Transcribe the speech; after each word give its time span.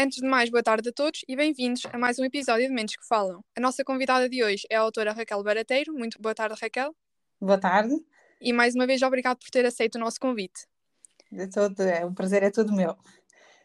Antes 0.00 0.20
de 0.20 0.28
mais, 0.28 0.48
boa 0.48 0.62
tarde 0.62 0.90
a 0.90 0.92
todos 0.92 1.24
e 1.26 1.34
bem-vindos 1.34 1.82
a 1.92 1.98
mais 1.98 2.20
um 2.20 2.24
episódio 2.24 2.68
de 2.68 2.72
Mentes 2.72 2.94
que 2.94 3.04
Falam. 3.04 3.42
A 3.56 3.60
nossa 3.60 3.82
convidada 3.82 4.28
de 4.28 4.44
hoje 4.44 4.64
é 4.70 4.76
a 4.76 4.80
autora 4.80 5.12
Raquel 5.12 5.42
Barateiro. 5.42 5.92
Muito 5.92 6.22
boa 6.22 6.32
tarde, 6.32 6.54
Raquel. 6.62 6.94
Boa 7.40 7.58
tarde. 7.58 7.96
E 8.40 8.52
mais 8.52 8.76
uma 8.76 8.86
vez, 8.86 9.02
obrigado 9.02 9.38
por 9.38 9.50
ter 9.50 9.66
aceito 9.66 9.96
o 9.96 9.98
nosso 9.98 10.20
convite. 10.20 10.68
É 11.32 11.48
todo, 11.48 11.82
é, 11.82 12.04
o 12.06 12.14
prazer 12.14 12.44
é 12.44 12.50
todo 12.50 12.72
meu. 12.72 12.96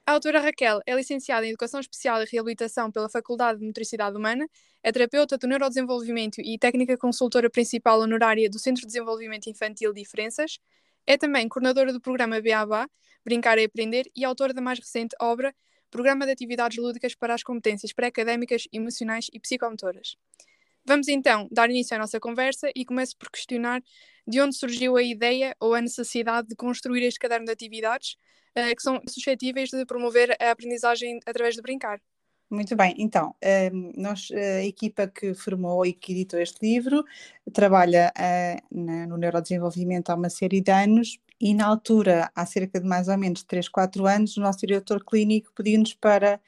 A 0.08 0.12
autora 0.14 0.40
Raquel 0.40 0.82
é 0.88 0.96
licenciada 0.96 1.46
em 1.46 1.50
Educação 1.50 1.80
Especial 1.80 2.24
e 2.24 2.26
Reabilitação 2.26 2.92
pela 2.92 3.08
Faculdade 3.08 3.60
de 3.60 3.68
Motricidade 3.68 4.18
Humana, 4.18 4.50
é 4.82 4.92
terapeuta 4.92 5.38
do 5.38 5.46
neurodesenvolvimento 5.46 6.42
e 6.42 6.58
técnica 6.58 6.98
consultora 6.98 7.48
principal 7.48 8.00
honorária 8.00 8.50
do 8.50 8.58
Centro 8.58 8.82
de 8.82 8.88
Desenvolvimento 8.88 9.52
Infantil 9.52 9.94
Diferenças, 9.94 10.58
é 11.06 11.16
também 11.16 11.48
coordenadora 11.48 11.94
do 11.94 12.02
programa 12.02 12.42
BABA, 12.42 12.90
Brincar 13.24 13.60
e 13.60 13.66
Aprender, 13.66 14.10
e 14.16 14.26
autora 14.26 14.52
da 14.52 14.62
mais 14.62 14.80
recente 14.80 15.16
obra 15.22 15.54
Programa 15.94 16.26
de 16.26 16.32
Atividades 16.32 16.80
Lúdicas 16.80 17.14
para 17.14 17.36
as 17.36 17.44
Competências 17.44 17.94
Pré-Académicas, 17.94 18.68
Emocionais 18.74 19.28
e 19.32 19.40
Psicomotoras. 19.40 20.18
Vamos 20.84 21.08
então 21.08 21.48
dar 21.52 21.70
início 21.70 21.96
à 21.96 22.00
nossa 22.00 22.20
conversa 22.20 22.72
e 22.76 22.84
começo 22.84 23.16
por 23.16 23.30
questionar 23.30 23.80
de 24.28 24.42
onde 24.42 24.58
surgiu 24.58 24.98
a 24.98 25.04
ideia 25.04 25.56
ou 25.60 25.76
a 25.76 25.82
necessidade 25.82 26.48
de 26.48 26.56
construir 26.56 27.04
este 27.04 27.20
caderno 27.20 27.46
de 27.46 27.52
atividades 27.52 28.16
uh, 28.58 28.76
que 28.76 28.82
são 28.82 29.00
suscetíveis 29.08 29.70
de 29.70 29.86
promover 29.86 30.36
a 30.42 30.50
aprendizagem 30.50 31.20
através 31.28 31.54
de 31.54 31.62
brincar. 31.62 32.02
Muito 32.50 32.76
bem, 32.76 32.96
então, 32.98 33.36
ehm, 33.40 33.92
nós, 33.96 34.30
a 34.32 34.64
equipa 34.64 35.08
que 35.08 35.36
formou 35.36 35.86
e 35.86 35.94
que 35.94 36.12
editou 36.12 36.40
este 36.40 36.58
livro 36.66 37.04
trabalha 37.52 38.12
uh, 38.18 39.08
no 39.08 39.16
neurodesenvolvimento 39.16 40.12
há 40.12 40.16
uma 40.16 40.30
série 40.30 40.60
de 40.60 40.72
anos 40.72 41.20
e 41.44 41.54
na 41.54 41.66
altura, 41.66 42.32
há 42.34 42.46
cerca 42.46 42.80
de 42.80 42.88
mais 42.88 43.10
ou 43.10 43.18
menos 43.18 43.44
3, 43.44 43.68
4 43.68 44.08
anos, 44.08 44.38
o 44.38 44.40
nosso 44.40 44.60
diretor 44.60 45.04
clínico 45.04 45.52
pediu-nos 45.54 45.94
para 45.94 46.40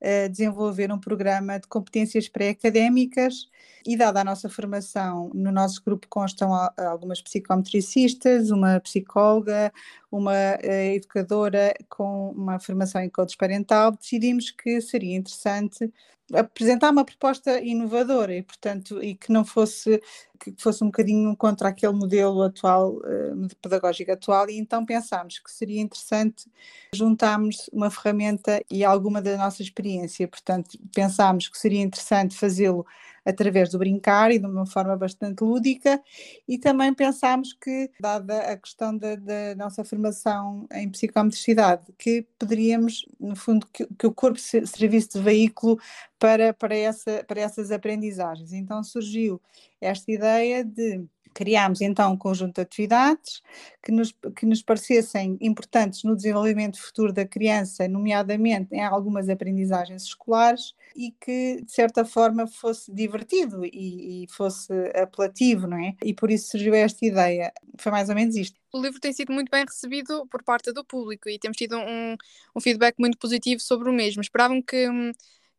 uh, 0.00 0.28
desenvolver 0.30 0.90
um 0.90 0.98
programa 0.98 1.60
de 1.60 1.68
competências 1.68 2.30
pré-académicas 2.30 3.46
e 3.86 3.94
dada 3.94 4.22
a 4.22 4.24
nossa 4.24 4.48
formação, 4.48 5.30
no 5.34 5.52
nosso 5.52 5.84
grupo 5.84 6.08
constam 6.08 6.50
algumas 6.78 7.20
psicometricistas, 7.20 8.50
uma 8.50 8.80
psicóloga, 8.80 9.70
uma 10.10 10.32
uh, 10.32 10.94
educadora 10.94 11.74
com 11.88 12.30
uma 12.30 12.58
formação 12.58 13.02
em 13.02 13.10
coach 13.10 13.36
parental, 13.36 13.92
decidimos 13.92 14.50
que 14.50 14.80
seria 14.80 15.16
interessante 15.16 15.92
apresentar 16.34 16.90
uma 16.90 17.04
proposta 17.04 17.58
inovadora 17.60 18.34
e 18.36 18.42
portanto 18.42 19.02
e 19.02 19.14
que 19.14 19.32
não 19.32 19.44
fosse 19.44 20.00
que 20.38 20.54
fosse 20.56 20.84
um 20.84 20.88
bocadinho 20.88 21.34
contra 21.36 21.68
aquele 21.68 21.94
modelo 21.94 22.42
atual 22.42 22.96
uh, 22.96 23.56
pedagógico 23.60 24.12
atual 24.12 24.48
e 24.48 24.58
então 24.58 24.84
pensámos 24.84 25.38
que 25.38 25.50
seria 25.50 25.80
interessante 25.80 26.46
juntarmos 26.94 27.68
uma 27.72 27.90
ferramenta 27.90 28.62
e 28.70 28.84
alguma 28.84 29.20
da 29.20 29.36
nossa 29.36 29.62
experiência. 29.62 30.28
Portanto 30.28 30.78
pensámos 30.94 31.48
que 31.48 31.58
seria 31.58 31.82
interessante 31.82 32.36
fazê-lo 32.36 32.86
através 33.28 33.68
do 33.68 33.78
brincar 33.78 34.30
e 34.32 34.38
de 34.38 34.46
uma 34.46 34.64
forma 34.64 34.96
bastante 34.96 35.44
lúdica, 35.44 36.02
e 36.48 36.56
também 36.56 36.94
pensámos 36.94 37.52
que, 37.52 37.90
dada 38.00 38.40
a 38.40 38.56
questão 38.56 38.96
da, 38.96 39.16
da 39.16 39.54
nossa 39.54 39.84
formação 39.84 40.66
em 40.72 40.88
psicometricidade, 40.88 41.82
que 41.98 42.26
poderíamos, 42.38 43.06
no 43.20 43.36
fundo, 43.36 43.66
que, 43.70 43.86
que 43.98 44.06
o 44.06 44.12
corpo 44.12 44.38
servisse 44.38 45.10
de 45.10 45.20
veículo 45.20 45.78
para, 46.18 46.54
para, 46.54 46.74
essa, 46.74 47.22
para 47.28 47.40
essas 47.40 47.70
aprendizagens. 47.70 48.52
Então 48.52 48.82
surgiu 48.82 49.40
esta 49.80 50.10
ideia 50.10 50.64
de 50.64 51.04
criámos 51.38 51.80
então 51.80 52.14
um 52.14 52.16
conjunto 52.16 52.56
de 52.56 52.62
atividades 52.62 53.40
que 53.80 53.92
nos, 53.92 54.12
que 54.34 54.44
nos 54.44 54.60
parecessem 54.60 55.38
importantes 55.40 56.02
no 56.02 56.16
desenvolvimento 56.16 56.82
futuro 56.82 57.12
da 57.12 57.24
criança, 57.24 57.86
nomeadamente 57.86 58.74
em 58.74 58.84
algumas 58.84 59.28
aprendizagens 59.28 60.02
escolares, 60.02 60.74
e 60.96 61.12
que 61.12 61.62
de 61.62 61.70
certa 61.70 62.04
forma 62.04 62.48
fosse 62.48 62.92
divertido 62.92 63.64
e, 63.64 64.24
e 64.24 64.26
fosse 64.32 64.72
apelativo, 64.96 65.68
não 65.68 65.78
é? 65.78 65.94
E 66.02 66.12
por 66.12 66.28
isso 66.28 66.50
surgiu 66.50 66.74
esta 66.74 67.06
ideia. 67.06 67.52
Foi 67.78 67.92
mais 67.92 68.08
ou 68.08 68.16
menos 68.16 68.34
isto. 68.34 68.58
O 68.72 68.82
livro 68.82 68.98
tem 68.98 69.12
sido 69.12 69.32
muito 69.32 69.48
bem 69.48 69.64
recebido 69.64 70.26
por 70.26 70.42
parte 70.42 70.72
do 70.72 70.84
público 70.84 71.28
e 71.28 71.38
temos 71.38 71.56
tido 71.56 71.76
um, 71.78 72.16
um 72.56 72.60
feedback 72.60 72.96
muito 72.98 73.16
positivo 73.16 73.60
sobre 73.60 73.88
o 73.88 73.92
mesmo. 73.92 74.20
Esperavam 74.22 74.60
que, 74.60 74.88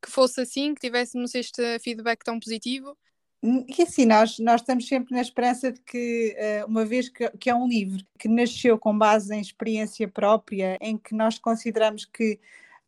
que 0.01 0.11
fosse 0.11 0.41
assim, 0.41 0.73
que 0.73 0.81
tivéssemos 0.81 1.33
este 1.33 1.79
feedback 1.79 2.21
tão 2.21 2.37
positivo? 2.37 2.97
E 3.41 3.81
assim, 3.83 4.05
nós, 4.05 4.37
nós 4.39 4.59
estamos 4.61 4.85
sempre 4.87 5.15
na 5.15 5.21
esperança 5.21 5.71
de 5.71 5.79
que, 5.81 6.35
eh, 6.37 6.65
uma 6.65 6.83
vez 6.83 7.07
que, 7.07 7.29
que 7.37 7.49
é 7.49 7.55
um 7.55 7.67
livro 7.67 8.03
que 8.17 8.27
nasceu 8.27 8.77
com 8.77 8.97
base 8.97 9.33
em 9.33 9.39
experiência 9.39 10.07
própria, 10.09 10.77
em 10.81 10.97
que 10.97 11.15
nós 11.15 11.39
consideramos 11.39 12.03
que 12.03 12.37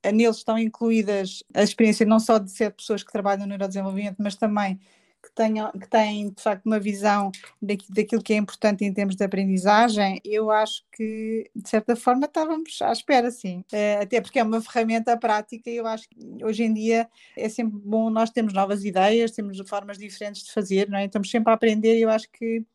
eh, 0.03 0.11
neles 0.11 0.38
estão 0.38 0.57
incluídas 0.57 1.41
a 1.53 1.63
experiência 1.63 2.06
não 2.06 2.19
só 2.19 2.38
de 2.38 2.51
ser 2.51 2.72
pessoas 2.73 3.01
que 3.01 3.11
trabalham 3.11 3.41
no 3.41 3.47
neurodesenvolvimento, 3.47 4.17
mas 4.22 4.35
também 4.35 4.78
que, 5.21 5.31
tenham, 5.33 5.71
que 5.71 5.87
têm 5.87 6.29
de 6.29 6.41
facto 6.41 6.65
uma 6.65 6.79
visão 6.79 7.31
daquilo 7.61 8.23
que 8.23 8.33
é 8.33 8.37
importante 8.37 8.83
em 8.83 8.93
termos 8.93 9.15
de 9.15 9.23
aprendizagem, 9.23 10.19
eu 10.25 10.49
acho 10.49 10.83
que 10.91 11.49
de 11.55 11.69
certa 11.69 11.95
forma 11.95 12.25
estávamos 12.25 12.81
à 12.81 12.91
espera, 12.91 13.29
sim. 13.31 13.63
Eh, 13.71 13.99
até 14.01 14.19
porque 14.19 14.39
é 14.39 14.43
uma 14.43 14.61
ferramenta 14.61 15.15
prática 15.17 15.69
e 15.69 15.77
eu 15.77 15.87
acho 15.87 16.09
que 16.09 16.43
hoje 16.43 16.63
em 16.63 16.73
dia 16.73 17.09
é 17.37 17.49
sempre 17.49 17.79
bom 17.83 18.09
nós 18.09 18.29
temos 18.31 18.53
novas 18.53 18.83
ideias, 18.83 19.31
temos 19.31 19.57
formas 19.69 19.97
diferentes 19.97 20.43
de 20.43 20.51
fazer, 20.51 20.89
não 20.89 20.97
é? 20.97 21.05
Estamos 21.05 21.29
sempre 21.29 21.51
a 21.51 21.55
aprender 21.55 21.97
e 21.97 22.01
eu 22.01 22.09
acho 22.09 22.29
que 22.31 22.65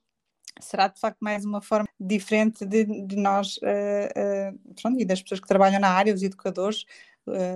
será 0.61 0.89
de 0.89 0.99
facto 0.99 1.19
mais 1.21 1.45
uma 1.45 1.61
forma 1.61 1.87
diferente 2.01 2.65
de, 2.65 2.85
de 2.85 3.17
nós 3.17 3.59
uh, 3.59 4.55
uh, 4.55 4.75
pronto, 4.81 5.01
e 5.01 5.05
das 5.05 5.23
pessoas 5.23 5.41
que 5.41 5.47
trabalham 5.47 5.81
na 5.81 5.91
área, 5.91 6.15
os 6.15 6.23
educadores, 6.23 6.85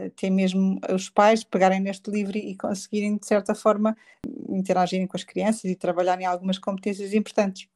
até 0.07 0.29
mesmo 0.31 0.81
os 0.93 1.09
pais 1.09 1.45
pegarem 1.45 1.81
neste 1.81 2.11
livro 2.11 2.37
e 2.37 2.57
conseguirem 2.57 3.17
de 3.17 3.27
certa 3.27 3.55
forma 3.55 3.97
interagirem 4.49 5.07
com 5.07 5.17
as 5.17 5.25
crianças 5.25 5.65
e 5.65 5.77
trabalharem 5.77 6.27
algumas 6.27 6.59
competências 6.59 7.13
importantes. 7.15 7.69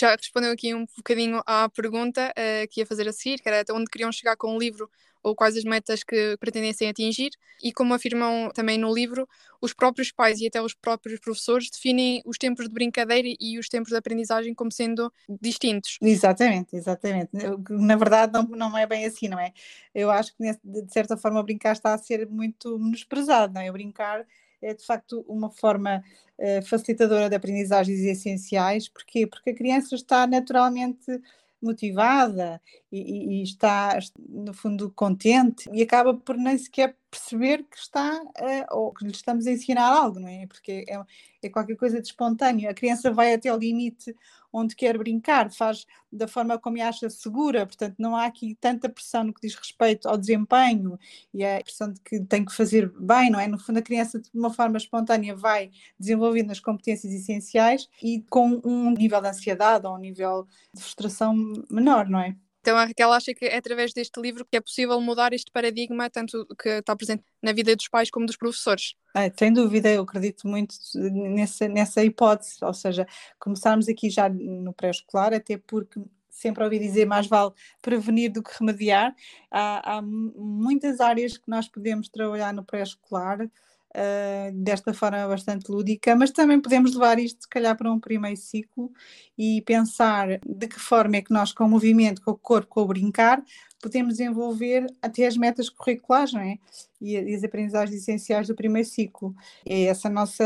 Já 0.00 0.14
respondeu 0.14 0.52
aqui 0.52 0.74
um 0.74 0.84
bocadinho 0.96 1.42
à 1.46 1.68
pergunta 1.68 2.30
uh, 2.30 2.68
que 2.70 2.80
ia 2.80 2.86
fazer 2.86 3.08
a 3.08 3.12
seguir, 3.12 3.40
que 3.40 3.48
era 3.48 3.60
até 3.60 3.72
onde 3.72 3.90
queriam 3.90 4.12
chegar 4.12 4.36
com 4.36 4.54
o 4.54 4.58
livro 4.58 4.90
ou 5.22 5.34
quais 5.34 5.56
as 5.56 5.64
metas 5.64 6.04
que 6.04 6.36
pretendessem 6.38 6.88
atingir. 6.88 7.30
E 7.60 7.72
como 7.72 7.92
afirmam 7.94 8.48
também 8.54 8.78
no 8.78 8.94
livro, 8.94 9.28
os 9.60 9.72
próprios 9.72 10.12
pais 10.12 10.38
e 10.40 10.46
até 10.46 10.62
os 10.62 10.72
próprios 10.72 11.18
professores 11.18 11.68
definem 11.68 12.22
os 12.24 12.38
tempos 12.38 12.66
de 12.66 12.72
brincadeira 12.72 13.28
e 13.40 13.58
os 13.58 13.68
tempos 13.68 13.90
de 13.90 13.96
aprendizagem 13.96 14.54
como 14.54 14.70
sendo 14.70 15.12
distintos. 15.40 15.98
Exatamente, 16.00 16.76
exatamente. 16.76 17.30
Na 17.70 17.96
verdade, 17.96 18.34
não, 18.34 18.44
não 18.44 18.78
é 18.78 18.86
bem 18.86 19.04
assim, 19.04 19.26
não 19.26 19.40
é? 19.40 19.52
Eu 19.92 20.12
acho 20.12 20.32
que 20.36 20.44
de 20.62 20.92
certa 20.92 21.16
forma 21.16 21.42
brincar 21.42 21.72
está 21.72 21.94
a 21.94 21.98
ser 21.98 22.28
muito 22.28 22.78
menosprezado, 22.78 23.54
não 23.54 23.60
é? 23.60 23.72
Brincar 23.72 24.24
é 24.62 24.74
de 24.74 24.84
facto 24.84 25.24
uma 25.28 25.50
forma 25.50 26.02
uh, 26.38 26.62
facilitadora 26.66 27.28
de 27.28 27.36
aprendizagens 27.36 28.00
essenciais. 28.00 28.88
Porquê? 28.88 29.26
Porque 29.26 29.50
a 29.50 29.54
criança 29.54 29.94
está 29.94 30.26
naturalmente 30.26 31.20
motivada 31.60 32.60
e, 32.92 33.40
e, 33.40 33.42
está, 33.42 33.98
no 34.28 34.52
fundo, 34.52 34.90
contente 34.90 35.68
e 35.72 35.82
acaba 35.82 36.14
por 36.14 36.36
nem 36.36 36.56
sequer 36.58 36.96
perceber 37.16 37.64
que 37.64 37.78
está 37.78 38.22
uh, 38.22 38.76
ou 38.76 38.92
que 38.92 39.04
lhe 39.04 39.10
estamos 39.10 39.46
a 39.46 39.52
ensinar 39.52 39.86
algo, 39.86 40.20
não 40.20 40.28
é? 40.28 40.46
Porque 40.46 40.84
é, 40.88 41.00
é 41.42 41.48
qualquer 41.48 41.76
coisa 41.76 42.00
de 42.00 42.06
espontâneo. 42.06 42.68
A 42.68 42.74
criança 42.74 43.10
vai 43.10 43.32
até 43.32 43.48
ao 43.48 43.58
limite 43.58 44.14
onde 44.52 44.74
quer 44.74 44.96
brincar, 44.96 45.50
faz 45.52 45.86
da 46.10 46.26
forma 46.26 46.58
como 46.58 46.80
acha 46.82 47.10
segura, 47.10 47.66
portanto, 47.66 47.96
não 47.98 48.16
há 48.16 48.24
aqui 48.24 48.56
tanta 48.58 48.88
pressão 48.88 49.24
no 49.24 49.34
que 49.34 49.40
diz 49.42 49.54
respeito 49.54 50.08
ao 50.08 50.16
desempenho 50.16 50.98
e 51.34 51.44
a 51.44 51.60
pressão 51.62 51.92
de 51.92 52.00
que 52.00 52.20
tem 52.20 52.44
que 52.44 52.54
fazer 52.54 52.90
bem, 52.98 53.30
não 53.30 53.38
é? 53.38 53.46
No 53.46 53.58
fundo, 53.58 53.78
a 53.78 53.82
criança, 53.82 54.18
de 54.18 54.30
uma 54.34 54.52
forma 54.52 54.78
espontânea, 54.78 55.34
vai 55.34 55.70
desenvolvendo 55.98 56.52
as 56.52 56.60
competências 56.60 57.12
essenciais 57.12 57.88
e 58.02 58.22
com 58.30 58.60
um 58.64 58.90
nível 58.92 59.20
de 59.20 59.28
ansiedade 59.28 59.86
ou 59.86 59.94
um 59.94 59.98
nível 59.98 60.46
de 60.72 60.82
frustração 60.82 61.34
menor, 61.70 62.08
não 62.08 62.20
é? 62.20 62.36
Então 62.66 62.76
a 62.76 62.84
Raquel 62.84 63.12
acha 63.12 63.32
que 63.32 63.44
é 63.44 63.58
através 63.58 63.92
deste 63.92 64.20
livro 64.20 64.44
que 64.44 64.56
é 64.56 64.60
possível 64.60 65.00
mudar 65.00 65.32
este 65.32 65.52
paradigma, 65.52 66.10
tanto 66.10 66.44
que 66.60 66.68
está 66.68 66.96
presente 66.96 67.22
na 67.40 67.52
vida 67.52 67.76
dos 67.76 67.86
pais 67.86 68.10
como 68.10 68.26
dos 68.26 68.36
professores. 68.36 68.96
É, 69.14 69.32
sem 69.38 69.52
dúvida, 69.52 69.88
eu 69.88 70.02
acredito 70.02 70.48
muito 70.48 70.74
nessa, 70.96 71.68
nessa 71.68 72.02
hipótese, 72.02 72.56
ou 72.62 72.74
seja, 72.74 73.06
começarmos 73.38 73.88
aqui 73.88 74.10
já 74.10 74.28
no 74.28 74.72
pré-escolar, 74.72 75.32
até 75.32 75.56
porque 75.56 76.00
sempre 76.28 76.64
ouvi 76.64 76.80
dizer 76.80 77.06
mais 77.06 77.28
vale 77.28 77.52
prevenir 77.80 78.32
do 78.32 78.42
que 78.42 78.50
remediar. 78.58 79.14
Há, 79.48 79.98
há 79.98 80.02
muitas 80.02 80.98
áreas 80.98 81.38
que 81.38 81.48
nós 81.48 81.68
podemos 81.68 82.08
trabalhar 82.08 82.52
no 82.52 82.64
pré-escolar 82.64 83.48
uh, 83.96 84.52
desta 84.52 84.92
forma 84.92 85.26
bastante 85.26 85.70
lúdica, 85.70 86.14
mas 86.14 86.30
também 86.30 86.60
podemos 86.60 86.92
levar 86.92 87.18
isto, 87.18 87.42
se 87.42 87.48
calhar, 87.48 87.76
para 87.76 87.90
um 87.90 87.98
primeiro 87.98 88.36
ciclo 88.36 88.92
e 89.36 89.62
pensar 89.62 90.38
de 90.46 90.68
que 90.68 90.78
forma 90.78 91.16
é 91.16 91.22
que 91.22 91.32
nós, 91.32 91.52
com 91.52 91.64
o 91.64 91.68
movimento, 91.68 92.22
com 92.22 92.32
o 92.32 92.38
corpo, 92.38 92.68
com 92.68 92.82
o 92.82 92.86
brincar, 92.86 93.42
podemos 93.80 94.14
desenvolver 94.14 94.86
até 95.00 95.26
as 95.26 95.36
metas 95.36 95.68
curriculares, 95.68 96.32
não 96.32 96.40
é? 96.40 96.58
E, 97.00 97.14
e 97.14 97.34
as 97.34 97.44
aprendizagens 97.44 98.00
essenciais 98.00 98.48
do 98.48 98.54
primeiro 98.54 98.88
ciclo. 98.88 99.34
É 99.64 99.84
essa 99.84 100.08
nossa, 100.08 100.44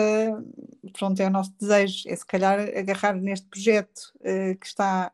pronto, 0.92 1.20
é 1.20 1.26
o 1.26 1.30
nosso 1.30 1.52
desejo, 1.58 2.08
é 2.08 2.16
se 2.16 2.26
calhar 2.26 2.58
agarrar 2.76 3.14
neste 3.14 3.46
projeto 3.46 4.12
uh, 4.16 4.56
que 4.58 4.66
está 4.66 5.12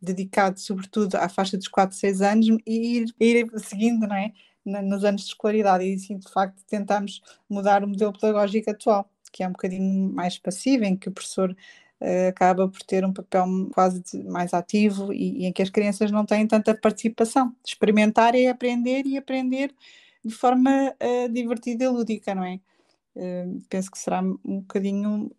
dedicado 0.00 0.60
sobretudo 0.60 1.16
à 1.16 1.28
faixa 1.28 1.56
dos 1.56 1.68
4, 1.68 1.96
6 1.96 2.22
anos 2.22 2.46
e 2.66 2.98
ir, 2.98 3.14
ir 3.20 3.50
seguindo, 3.58 4.06
não 4.06 4.16
é? 4.16 4.32
nos 4.64 5.04
anos 5.04 5.22
de 5.22 5.28
escolaridade 5.28 5.84
e 5.84 5.98
sim, 5.98 6.18
de 6.18 6.30
facto, 6.30 6.62
tentamos 6.66 7.22
mudar 7.48 7.82
o 7.82 7.88
modelo 7.88 8.12
pedagógico 8.12 8.70
atual, 8.70 9.10
que 9.32 9.42
é 9.42 9.48
um 9.48 9.52
bocadinho 9.52 10.12
mais 10.12 10.38
passivo, 10.38 10.84
em 10.84 10.96
que 10.96 11.08
o 11.08 11.12
professor 11.12 11.50
uh, 12.00 12.28
acaba 12.28 12.68
por 12.68 12.82
ter 12.82 13.04
um 13.04 13.12
papel 13.12 13.46
quase 13.72 14.02
mais 14.24 14.52
ativo 14.52 15.12
e, 15.12 15.42
e, 15.42 15.46
em 15.46 15.52
que 15.52 15.62
as 15.62 15.70
crianças 15.70 16.10
não 16.10 16.24
têm 16.24 16.46
tanta 16.46 16.74
participação. 16.74 17.54
Experimentar 17.64 18.34
é 18.34 18.48
aprender 18.48 19.06
e 19.06 19.16
aprender 19.16 19.74
de 20.24 20.34
forma 20.34 20.92
uh, 20.92 21.32
divertida 21.32 21.84
e 21.84 21.88
lúdica, 21.88 22.34
não 22.34 22.44
é? 22.44 22.60
Uh, 23.16 23.62
penso 23.68 23.90
que 23.90 23.98
será 23.98 24.20
um 24.20 24.60
bocadinho 24.60 25.30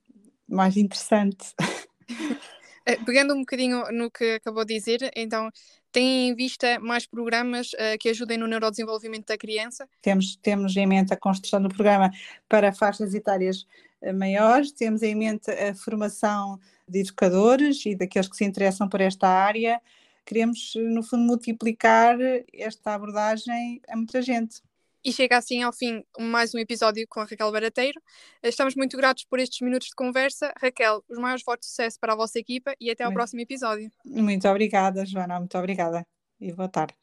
mais 0.48 0.75
interessante. 0.75 1.54
Pegando 2.97 3.33
um 3.33 3.39
bocadinho 3.39 3.83
no 3.91 4.09
que 4.09 4.36
acabou 4.36 4.65
de 4.65 4.74
dizer, 4.74 5.12
então 5.15 5.50
tem 5.91 6.30
em 6.30 6.36
vista 6.36 6.80
mais 6.80 7.06
programas 7.06 7.74
uh, 7.74 7.97
que 8.00 8.09
ajudem 8.09 8.38
no 8.38 8.47
neurodesenvolvimento 8.47 9.27
da 9.27 9.38
criança? 9.38 9.88
Temos, 10.01 10.36
temos 10.36 10.75
em 10.77 10.86
mente 10.86 11.13
a 11.13 11.18
construção 11.18 11.62
do 11.62 11.69
programa 11.69 12.12
para 12.47 12.71
faixas 12.71 13.13
etárias 13.13 13.65
uh, 14.01 14.13
maiores, 14.13 14.71
temos 14.71 15.01
em 15.01 15.15
mente 15.15 15.50
a 15.50 15.74
formação 15.74 16.59
de 16.88 17.00
educadores 17.00 17.86
e 17.86 17.95
daqueles 17.95 18.27
que 18.27 18.36
se 18.36 18.45
interessam 18.45 18.88
por 18.88 19.01
esta 19.01 19.27
área. 19.27 19.81
Queremos, 20.25 20.74
no 20.75 21.01
fundo, 21.01 21.24
multiplicar 21.24 22.18
esta 22.53 22.94
abordagem 22.94 23.81
a 23.88 23.95
muita 23.95 24.21
gente. 24.21 24.62
E 25.04 25.13
chega 25.13 25.38
assim 25.38 25.63
ao 25.63 25.72
fim 25.72 26.04
mais 26.19 26.54
um 26.54 26.60
episódio 26.60 27.06
com 27.07 27.22
a 27.22 27.24
Raquel 27.24 27.51
Barateiro. 27.51 28.01
Estamos 28.44 28.75
muito 28.75 28.98
gratos 28.98 29.24
por 29.24 29.40
estes 29.40 29.62
minutos 29.62 29.88
de 29.88 29.96
conversa. 29.96 30.54
Raquel, 30.60 31.04
os 31.10 31.18
maiores 31.18 31.44
votos 31.46 31.68
de 31.68 31.69
sucesso 31.69 31.98
para 32.00 32.13
a 32.13 32.16
vossa 32.16 32.38
equipa 32.38 32.74
e 32.80 32.92
até 32.92 33.04
ao 33.04 33.10
muito, 33.10 33.18
próximo 33.18 33.42
episódio. 33.42 33.90
Muito 34.06 34.48
obrigada, 34.48 35.06
Joana. 35.06 35.40
Muito 35.40 35.57
obrigada 35.57 36.06
e 36.40 36.51
boa 36.51 36.68
tarde. 36.68 36.94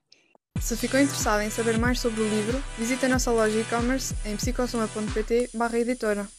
Se 0.60 0.76
ficou 0.76 1.00
interessado 1.00 1.42
em 1.42 1.50
saber 1.50 1.78
mais 1.78 2.00
sobre 2.00 2.20
o 2.20 2.28
livro, 2.28 2.62
visite 2.78 3.04
a 3.06 3.08
nossa 3.08 3.30
loja 3.30 3.58
e-commerce 3.58 4.14
em 4.24 4.36
psicosoma.pt 4.36 5.50
editora. 5.78 6.36